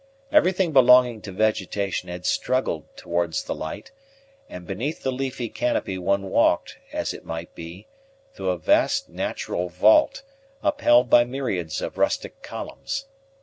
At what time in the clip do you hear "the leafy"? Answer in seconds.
5.03-5.47